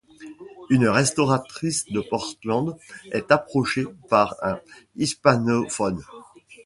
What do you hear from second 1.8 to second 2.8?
de Portland